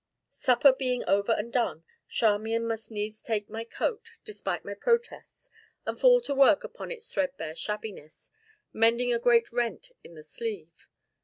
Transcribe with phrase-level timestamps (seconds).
[0.31, 5.51] Supper being over and done, Charmian must needs take my coat, despite my protests,
[5.85, 8.31] and fall to work upon its threadbare shabbiness,
[8.73, 10.87] mending a great rent in the sleeve.